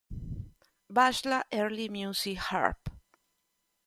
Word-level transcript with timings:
Bachelor 0.89 1.43
Early 1.53 1.87
Music 1.87 2.35
Harp 2.39 2.89